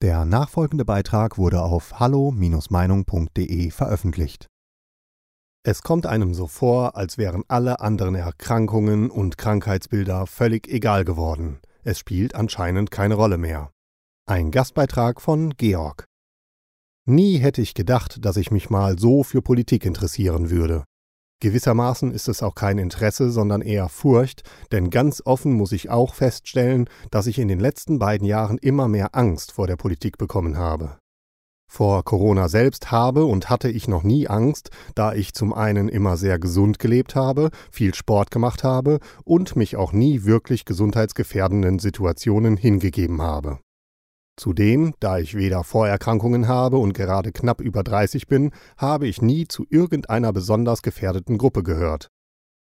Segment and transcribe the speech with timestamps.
[0.00, 4.46] Der nachfolgende Beitrag wurde auf hallo-meinung.de veröffentlicht.
[5.64, 11.58] Es kommt einem so vor, als wären alle anderen Erkrankungen und Krankheitsbilder völlig egal geworden.
[11.82, 13.72] Es spielt anscheinend keine Rolle mehr.
[14.24, 16.04] Ein Gastbeitrag von Georg.
[17.04, 20.84] Nie hätte ich gedacht, dass ich mich mal so für Politik interessieren würde.
[21.40, 24.42] Gewissermaßen ist es auch kein Interesse, sondern eher Furcht,
[24.72, 28.88] denn ganz offen muss ich auch feststellen, dass ich in den letzten beiden Jahren immer
[28.88, 30.98] mehr Angst vor der Politik bekommen habe.
[31.70, 36.16] Vor Corona selbst habe und hatte ich noch nie Angst, da ich zum einen immer
[36.16, 42.56] sehr gesund gelebt habe, viel Sport gemacht habe und mich auch nie wirklich gesundheitsgefährdenden Situationen
[42.56, 43.60] hingegeben habe.
[44.38, 49.48] Zudem, da ich weder Vorerkrankungen habe und gerade knapp über 30 bin, habe ich nie
[49.48, 52.08] zu irgendeiner besonders gefährdeten Gruppe gehört.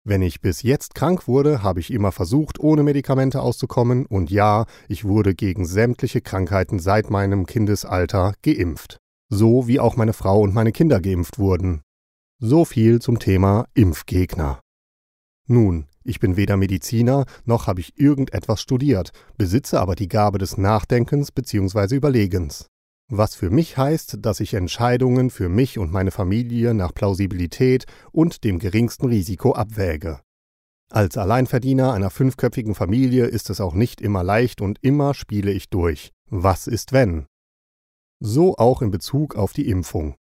[0.05, 4.67] Wenn ich bis jetzt krank wurde, habe ich immer versucht, ohne Medikamente auszukommen, und ja,
[4.89, 8.99] ich wurde gegen sämtliche Krankheiten seit meinem Kindesalter geimpft.
[9.29, 11.83] So wie auch meine Frau und meine Kinder geimpft wurden.
[12.41, 14.59] So viel zum Thema Impfgegner.
[15.47, 20.57] Nun, ich bin weder Mediziner noch habe ich irgendetwas studiert, besitze aber die Gabe des
[20.57, 21.97] Nachdenkens bzw.
[21.97, 22.67] Überlegens.
[23.09, 28.45] Was für mich heißt, dass ich Entscheidungen für mich und meine Familie nach Plausibilität und
[28.45, 30.21] dem geringsten Risiko abwäge.
[30.91, 35.71] Als Alleinverdiener einer fünfköpfigen Familie ist es auch nicht immer leicht und immer spiele ich
[35.71, 36.13] durch.
[36.31, 37.27] Was ist wenn?
[38.21, 40.15] So auch in Bezug auf die Impfung.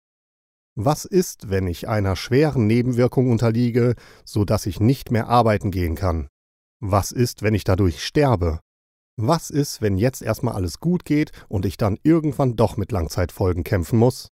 [0.77, 5.97] Was ist, wenn ich einer schweren Nebenwirkung unterliege, so dass ich nicht mehr arbeiten gehen
[5.97, 6.29] kann?
[6.81, 8.61] Was ist, wenn ich dadurch sterbe?
[9.17, 13.65] Was ist, wenn jetzt erstmal alles gut geht und ich dann irgendwann doch mit Langzeitfolgen
[13.65, 14.29] kämpfen muss?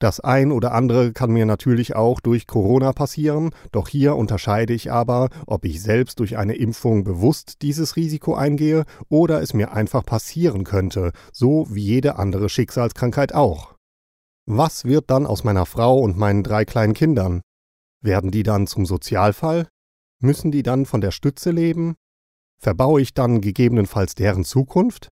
[0.00, 4.92] Das ein oder andere kann mir natürlich auch durch Corona passieren, doch hier unterscheide ich
[4.92, 10.04] aber, ob ich selbst durch eine Impfung bewusst dieses Risiko eingehe oder es mir einfach
[10.04, 13.73] passieren könnte, so wie jede andere Schicksalskrankheit auch.
[14.46, 17.40] Was wird dann aus meiner Frau und meinen drei kleinen Kindern?
[18.02, 19.68] Werden die dann zum Sozialfall?
[20.20, 21.94] Müssen die dann von der Stütze leben?
[22.58, 25.08] Verbaue ich dann gegebenenfalls deren Zukunft?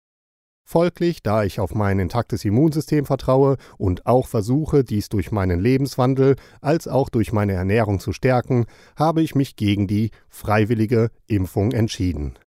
[0.65, 6.37] Folglich, da ich auf mein intaktes Immunsystem vertraue und auch versuche, dies durch meinen Lebenswandel
[6.61, 8.67] als auch durch meine Ernährung zu stärken,
[8.97, 12.39] habe ich mich gegen die freiwillige Impfung entschieden.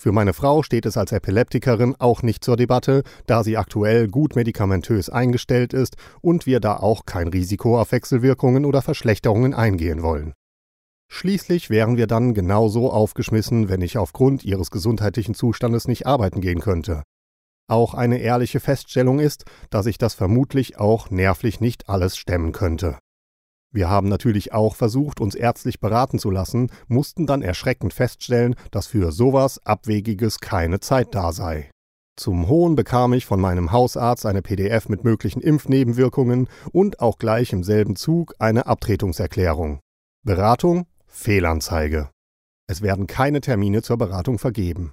[0.00, 4.36] Für meine Frau steht es als Epileptikerin auch nicht zur Debatte, da sie aktuell gut
[4.36, 10.34] medikamentös eingestellt ist und wir da auch kein Risiko auf Wechselwirkungen oder Verschlechterungen eingehen wollen.
[11.10, 16.60] Schließlich wären wir dann genauso aufgeschmissen, wenn ich aufgrund ihres gesundheitlichen Zustandes nicht arbeiten gehen
[16.60, 17.02] könnte.
[17.66, 22.98] Auch eine ehrliche Feststellung ist, dass ich das vermutlich auch nervlich nicht alles stemmen könnte.
[23.70, 28.86] Wir haben natürlich auch versucht, uns ärztlich beraten zu lassen, mussten dann erschreckend feststellen, dass
[28.86, 31.70] für sowas Abwegiges keine Zeit da sei.
[32.16, 37.52] Zum Hohn bekam ich von meinem Hausarzt eine PDF mit möglichen Impfnebenwirkungen und auch gleich
[37.52, 39.80] im selben Zug eine Abtretungserklärung.
[40.24, 40.86] Beratung?
[41.06, 42.10] Fehlanzeige.
[42.66, 44.92] Es werden keine Termine zur Beratung vergeben.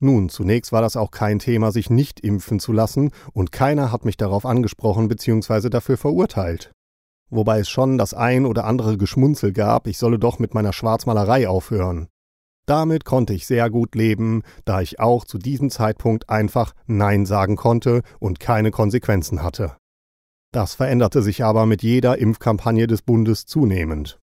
[0.00, 4.04] Nun, zunächst war das auch kein Thema, sich nicht impfen zu lassen, und keiner hat
[4.04, 5.68] mich darauf angesprochen bzw.
[5.68, 6.72] dafür verurteilt
[7.32, 11.48] wobei es schon das ein oder andere Geschmunzel gab, ich solle doch mit meiner Schwarzmalerei
[11.48, 12.08] aufhören.
[12.66, 17.56] Damit konnte ich sehr gut leben, da ich auch zu diesem Zeitpunkt einfach Nein sagen
[17.56, 19.76] konnte und keine Konsequenzen hatte.
[20.52, 24.20] Das veränderte sich aber mit jeder Impfkampagne des Bundes zunehmend.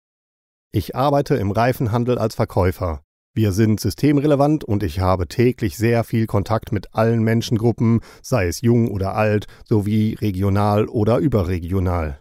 [0.73, 3.03] Ich arbeite im Reifenhandel als Verkäufer.
[3.37, 8.61] Wir sind systemrelevant und ich habe täglich sehr viel Kontakt mit allen Menschengruppen, sei es
[8.61, 12.21] jung oder alt, sowie regional oder überregional.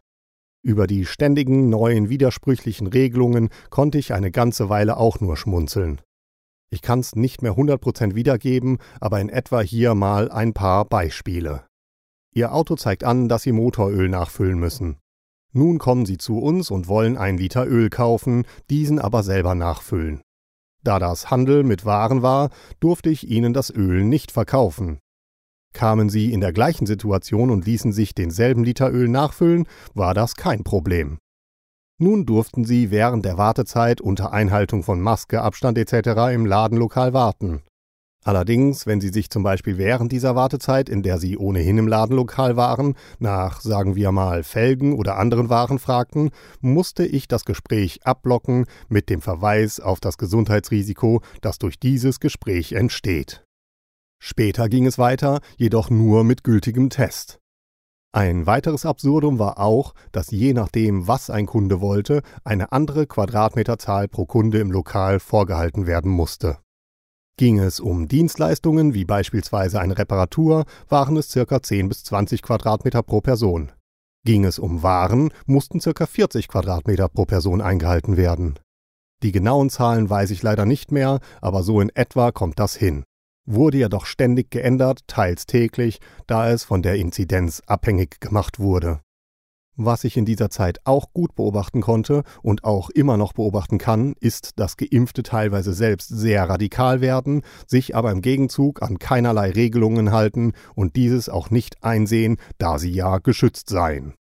[0.66, 6.00] Über die ständigen neuen widersprüchlichen Regelungen konnte ich eine ganze Weile auch nur schmunzeln.
[6.70, 11.66] Ich kann's nicht mehr 100% wiedergeben, aber in etwa hier mal ein paar Beispiele.
[12.34, 14.98] Ihr Auto zeigt an, dass Sie Motoröl nachfüllen müssen.
[15.52, 20.22] Nun kommen Sie zu uns und wollen ein Liter Öl kaufen, diesen aber selber nachfüllen.
[20.82, 22.50] Da das Handel mit Waren war,
[22.80, 25.00] durfte ich Ihnen das Öl nicht verkaufen.
[25.74, 30.36] Kamen sie in der gleichen Situation und ließen sich denselben Liter Öl nachfüllen, war das
[30.36, 31.18] kein Problem.
[32.00, 36.34] Nun durften sie während der Wartezeit unter Einhaltung von Maske, Abstand etc.
[36.34, 37.62] im Ladenlokal warten.
[38.24, 42.56] Allerdings, wenn Sie sich zum Beispiel während dieser Wartezeit, in der Sie ohnehin im Ladenlokal
[42.56, 46.30] waren, nach, sagen wir mal, Felgen oder anderen Waren fragten,
[46.62, 52.72] musste ich das Gespräch abblocken mit dem Verweis auf das Gesundheitsrisiko, das durch dieses Gespräch
[52.72, 53.44] entsteht.
[54.26, 57.42] Später ging es weiter, jedoch nur mit gültigem Test.
[58.14, 64.08] Ein weiteres Absurdum war auch, dass je nachdem, was ein Kunde wollte, eine andere Quadratmeterzahl
[64.08, 66.60] pro Kunde im Lokal vorgehalten werden musste.
[67.36, 71.62] Ging es um Dienstleistungen wie beispielsweise eine Reparatur, waren es ca.
[71.62, 73.74] 10 bis 20 Quadratmeter pro Person.
[74.24, 76.06] Ging es um Waren, mussten ca.
[76.06, 78.58] 40 Quadratmeter pro Person eingehalten werden.
[79.22, 83.04] Die genauen Zahlen weiß ich leider nicht mehr, aber so in etwa kommt das hin.
[83.46, 89.02] Wurde ja doch ständig geändert, teils täglich, da es von der Inzidenz abhängig gemacht wurde.
[89.76, 94.14] Was ich in dieser Zeit auch gut beobachten konnte und auch immer noch beobachten kann,
[94.20, 100.12] ist, dass Geimpfte teilweise selbst sehr radikal werden, sich aber im Gegenzug an keinerlei Regelungen
[100.12, 104.14] halten und dieses auch nicht einsehen, da sie ja geschützt seien.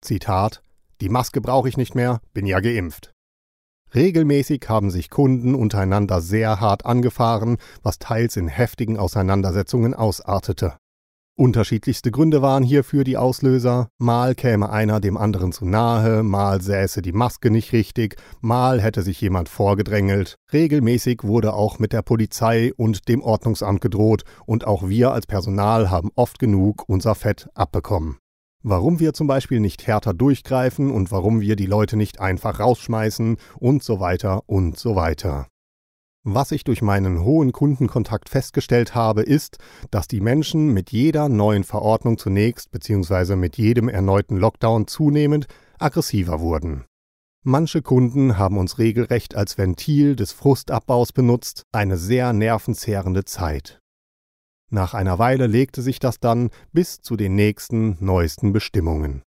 [0.00, 0.62] Zitat
[1.02, 3.12] Die Maske brauche ich nicht mehr, bin ja geimpft.
[3.94, 10.74] Regelmäßig haben sich Kunden untereinander sehr hart angefahren, was teils in heftigen Auseinandersetzungen ausartete.
[11.40, 13.88] Unterschiedlichste Gründe waren hierfür die Auslöser.
[13.98, 19.00] Mal käme einer dem anderen zu nahe, mal säße die Maske nicht richtig, mal hätte
[19.00, 20.36] sich jemand vorgedrängelt.
[20.52, 25.90] Regelmäßig wurde auch mit der Polizei und dem Ordnungsamt gedroht und auch wir als Personal
[25.90, 28.18] haben oft genug unser Fett abbekommen.
[28.62, 33.38] Warum wir zum Beispiel nicht härter durchgreifen und warum wir die Leute nicht einfach rausschmeißen
[33.58, 35.46] und so weiter und so weiter.
[36.22, 39.56] Was ich durch meinen hohen Kundenkontakt festgestellt habe, ist,
[39.90, 43.36] dass die Menschen mit jeder neuen Verordnung zunächst bzw.
[43.36, 45.46] mit jedem erneuten Lockdown zunehmend
[45.78, 46.84] aggressiver wurden.
[47.42, 53.79] Manche Kunden haben uns regelrecht als Ventil des Frustabbaus benutzt, eine sehr nervenzehrende Zeit.
[54.70, 59.22] Nach einer Weile legte sich das dann bis zu den nächsten neuesten Bestimmungen.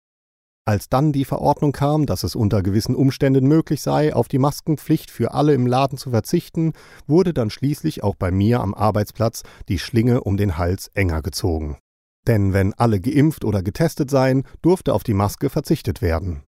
[0.63, 5.09] Als dann die Verordnung kam, dass es unter gewissen Umständen möglich sei, auf die Maskenpflicht
[5.09, 6.73] für alle im Laden zu verzichten,
[7.07, 11.79] wurde dann schließlich auch bei mir am Arbeitsplatz die Schlinge um den Hals enger gezogen.
[12.27, 16.43] Denn wenn alle geimpft oder getestet seien, durfte auf die Maske verzichtet werden.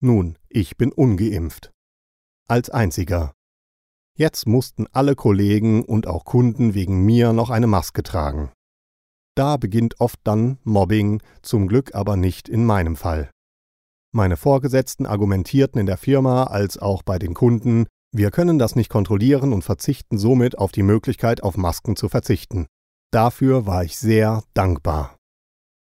[0.00, 1.72] Nun, ich bin ungeimpft.
[2.48, 3.35] Als einziger.
[4.18, 8.50] Jetzt mussten alle Kollegen und auch Kunden wegen mir noch eine Maske tragen.
[9.36, 13.30] Da beginnt oft dann Mobbing, zum Glück aber nicht in meinem Fall.
[14.14, 18.88] Meine Vorgesetzten argumentierten in der Firma als auch bei den Kunden, wir können das nicht
[18.88, 22.66] kontrollieren und verzichten somit auf die Möglichkeit, auf Masken zu verzichten.
[23.12, 25.18] Dafür war ich sehr dankbar.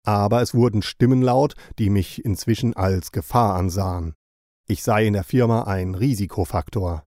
[0.05, 4.13] Aber es wurden Stimmen laut, die mich inzwischen als Gefahr ansahen.
[4.69, 7.03] Ich sei in der Firma ein Risikofaktor.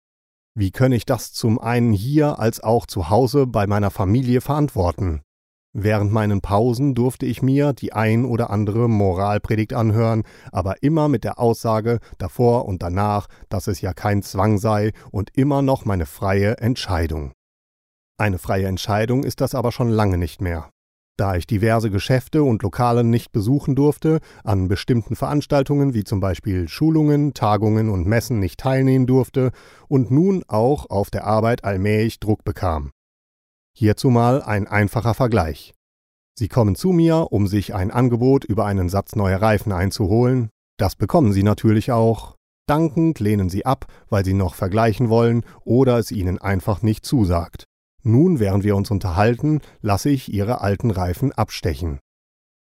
[0.54, 5.22] Wie könne ich das zum einen hier als auch zu Hause bei meiner Familie verantworten?
[5.75, 11.25] Während meinen Pausen durfte ich mir die ein oder andere Moralpredigt anhören, aber immer mit
[11.25, 16.04] der Aussage davor und danach, dass es ja kein Zwang sei und immer noch meine
[16.04, 17.32] freie Entscheidung.
[18.19, 20.69] Eine freie Entscheidung ist das aber schon lange nicht mehr.
[21.19, 26.69] Da ich diverse Geschäfte und Lokale nicht besuchen durfte, an bestimmten Veranstaltungen wie zum Beispiel
[26.69, 29.53] Schulungen, Tagungen und Messen nicht teilnehmen durfte
[29.88, 32.93] und nun auch auf der Arbeit allmählich Druck bekam.
[33.76, 35.75] Hierzu mal ein einfacher Vergleich.
[36.38, 40.49] Sie kommen zu mir, um sich ein Angebot über einen Satz neuer Reifen einzuholen.
[40.79, 42.37] Das bekommen Sie natürlich auch.
[42.67, 47.67] Dankend lehnen Sie ab, weil Sie noch vergleichen wollen oder es Ihnen einfach nicht zusagt.
[48.02, 52.00] Nun, während wir uns unterhalten, lasse ich Ihre alten Reifen abstechen.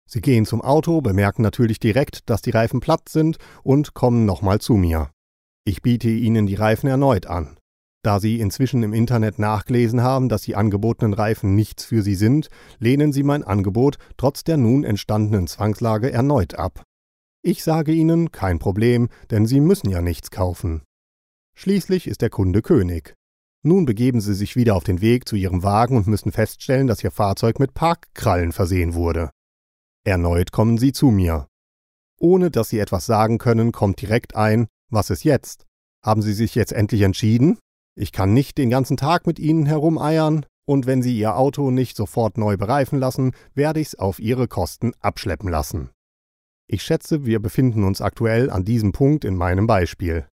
[0.06, 4.60] Sie gehen zum Auto, bemerken natürlich direkt, dass die Reifen platt sind und kommen nochmal
[4.60, 5.10] zu mir.
[5.64, 7.56] Ich biete Ihnen die Reifen erneut an.
[8.02, 12.48] Da Sie inzwischen im Internet nachgelesen haben, dass die angebotenen Reifen nichts für Sie sind,
[12.78, 16.82] lehnen Sie mein Angebot trotz der nun entstandenen Zwangslage erneut ab.
[17.42, 20.82] Ich sage Ihnen, kein Problem, denn Sie müssen ja nichts kaufen.
[21.54, 23.14] Schließlich ist der Kunde König.
[23.62, 27.04] Nun begeben Sie sich wieder auf den Weg zu Ihrem Wagen und müssen feststellen, dass
[27.04, 29.30] Ihr Fahrzeug mit Parkkrallen versehen wurde.
[30.02, 31.46] Erneut kommen Sie zu mir.
[32.18, 35.66] Ohne dass Sie etwas sagen können, kommt direkt ein, was ist jetzt?
[36.02, 37.58] Haben Sie sich jetzt endlich entschieden?
[37.94, 41.96] Ich kann nicht den ganzen Tag mit Ihnen herumeiern, und wenn Sie Ihr Auto nicht
[41.96, 45.90] sofort neu bereifen lassen, werde ich's auf Ihre Kosten abschleppen lassen.
[46.66, 50.26] Ich schätze, wir befinden uns aktuell an diesem Punkt in meinem Beispiel.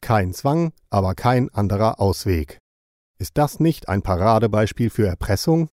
[0.00, 2.58] Kein Zwang, aber kein anderer Ausweg.
[3.20, 5.68] Ist das nicht ein Paradebeispiel für Erpressung?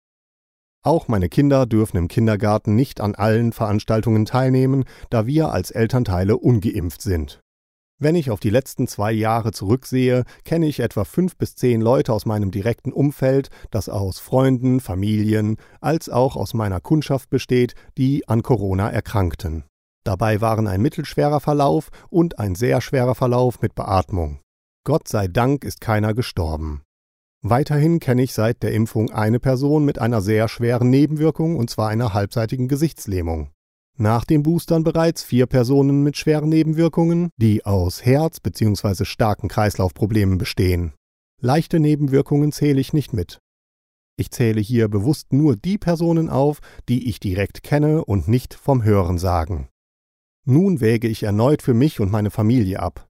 [0.83, 6.39] Auch meine Kinder dürfen im Kindergarten nicht an allen Veranstaltungen teilnehmen, da wir als Elternteile
[6.39, 7.41] ungeimpft sind.
[8.01, 12.13] Wenn ich auf die letzten zwei Jahre zurücksehe, kenne ich etwa fünf bis zehn Leute
[12.13, 18.29] aus meinem direkten Umfeld, das aus Freunden, Familien als auch aus meiner Kundschaft besteht, die
[18.29, 19.65] an Corona erkrankten.
[20.05, 24.41] Dabei waren ein mittelschwerer Verlauf und ein sehr schwerer Verlauf mit Beatmung.
[24.85, 26.84] Gott sei Dank ist keiner gestorben.
[27.47, 31.91] Weiterhin kenne ich seit der Impfung eine Person mit einer sehr schweren Nebenwirkung, und zwar
[31.91, 33.51] einer halbseitigen Gesichtslähmung.
[33.99, 39.05] Nach den Boostern bereits vier Personen mit schweren Nebenwirkungen, die aus Herz- bzw.
[39.05, 40.95] starken Kreislaufproblemen bestehen.
[41.39, 43.41] Leichte Nebenwirkungen zähle ich nicht mit.
[44.17, 48.85] Ich zähle hier bewusst nur die Personen auf, die ich direkt kenne und nicht vom
[48.85, 49.69] Hören sagen.
[50.47, 53.07] Nun wäge ich erneut für mich und meine Familie ab.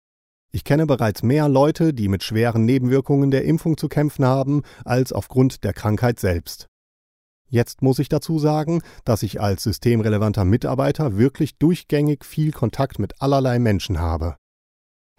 [0.55, 5.13] Ich kenne bereits mehr Leute, die mit schweren Nebenwirkungen der Impfung zu kämpfen haben, als
[5.13, 6.69] aufgrund der Krankheit selbst.
[7.49, 13.21] Jetzt muss ich dazu sagen, dass ich als systemrelevanter Mitarbeiter wirklich durchgängig viel Kontakt mit
[13.21, 14.37] allerlei Menschen habe.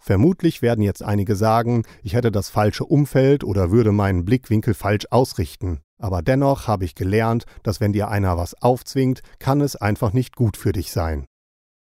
[0.01, 5.07] Vermutlich werden jetzt einige sagen, ich hätte das falsche Umfeld oder würde meinen Blickwinkel falsch
[5.09, 5.81] ausrichten.
[5.99, 10.37] Aber dennoch habe ich gelernt, dass wenn dir einer was aufzwingt, kann es einfach nicht
[10.37, 11.25] gut für dich sein.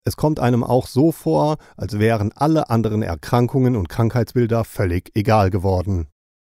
[0.03, 5.51] Es kommt einem auch so vor, als wären alle anderen Erkrankungen und Krankheitsbilder völlig egal
[5.51, 6.07] geworden.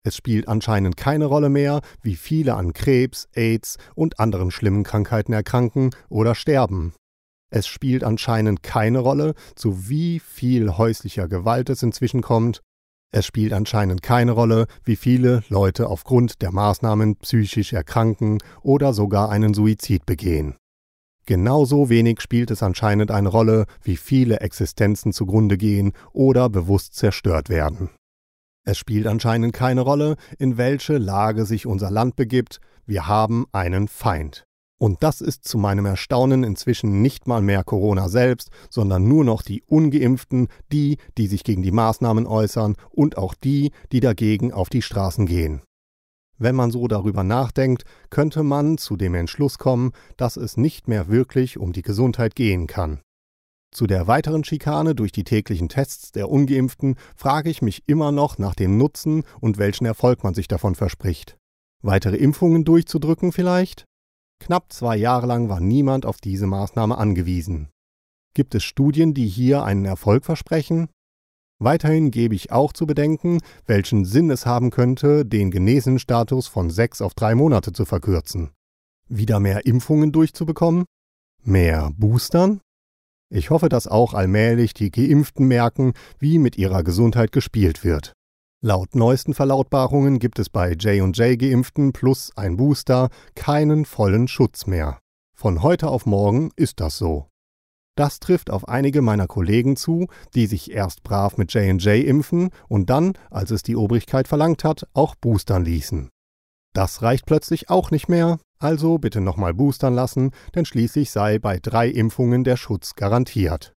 [0.05, 5.33] Es spielt anscheinend keine Rolle mehr, wie viele an Krebs, AIDS und anderen schlimmen Krankheiten
[5.33, 6.93] erkranken oder sterben.
[7.51, 12.63] Es spielt anscheinend keine Rolle, zu wie viel häuslicher Gewalt es inzwischen kommt.
[13.13, 19.31] Es spielt anscheinend keine Rolle, wie viele Leute aufgrund der Maßnahmen psychisch erkranken oder sogar
[19.31, 20.57] einen Suizid begehen.
[21.27, 27.49] Genauso wenig spielt es anscheinend eine Rolle, wie viele Existenzen zugrunde gehen oder bewusst zerstört
[27.49, 27.91] werden.
[28.65, 33.89] Es spielt anscheinend keine Rolle, in welche Lage sich unser Land begibt, wir haben einen
[33.89, 34.45] Feind.
[34.79, 39.43] Und das ist zu meinem Erstaunen inzwischen nicht mal mehr Corona selbst, sondern nur noch
[39.43, 44.69] die ungeimpften, die, die sich gegen die Maßnahmen äußern und auch die, die dagegen auf
[44.69, 45.63] die Straßen gehen.
[46.39, 51.09] Wenn man so darüber nachdenkt, könnte man zu dem Entschluss kommen, dass es nicht mehr
[51.09, 53.01] wirklich um die Gesundheit gehen kann.
[53.73, 58.39] Zu der weiteren Schikane durch die täglichen Tests der ungeimpften frage ich mich immer noch
[58.39, 61.37] nach dem Nutzen und welchen Erfolg man sich davon verspricht.
[61.83, 63.85] Weitere Impfungen durchzudrücken vielleicht?
[64.41, 67.69] Knapp zwei Jahre lang war niemand auf diese Maßnahme angewiesen.
[68.35, 70.89] Gibt es Studien, die hier einen Erfolg versprechen?
[71.59, 77.01] Weiterhin gebe ich auch zu bedenken, welchen Sinn es haben könnte, den Genesenstatus von sechs
[77.01, 78.51] auf drei Monate zu verkürzen.
[79.09, 80.85] Wieder mehr Impfungen durchzubekommen?
[81.43, 82.61] Mehr Boostern?
[83.31, 88.13] Ich hoffe, dass auch allmählich die Geimpften merken, wie mit ihrer Gesundheit gespielt wird.
[88.63, 94.99] Laut neuesten Verlautbarungen gibt es bei J&J Geimpften plus ein Booster keinen vollen Schutz mehr.
[95.35, 97.27] Von heute auf morgen ist das so.
[97.97, 102.91] Das trifft auf einige meiner Kollegen zu, die sich erst brav mit J&J impfen und
[102.91, 106.11] dann, als es die Obrigkeit verlangt hat, auch boostern ließen.
[106.75, 111.59] Das reicht plötzlich auch nicht mehr, also bitte nochmal boostern lassen, denn schließlich sei bei
[111.59, 113.73] drei Impfungen der Schutz garantiert.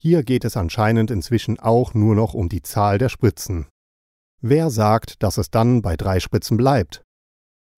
[0.00, 3.68] Hier geht es anscheinend inzwischen auch nur noch um die Zahl der Spritzen.
[4.42, 7.04] Wer sagt, dass es dann bei drei Spritzen bleibt?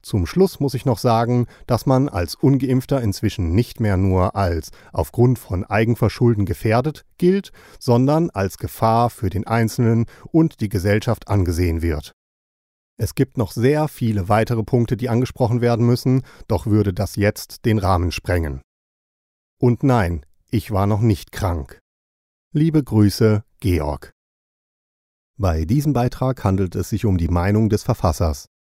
[0.07, 4.71] Zum Schluss muss ich noch sagen, dass man als ungeimpfter inzwischen nicht mehr nur als
[4.93, 11.83] aufgrund von Eigenverschulden gefährdet gilt, sondern als Gefahr für den Einzelnen und die Gesellschaft angesehen
[11.83, 12.13] wird.
[12.97, 17.65] Es gibt noch sehr viele weitere Punkte, die angesprochen werden müssen, doch würde das jetzt
[17.65, 18.63] den Rahmen sprengen.
[19.61, 21.81] Und nein, ich war noch nicht krank.
[22.53, 24.13] Liebe Grüße, Georg.
[25.37, 28.47] Bei diesem Beitrag handelt es sich um die Meinung des Verfassers.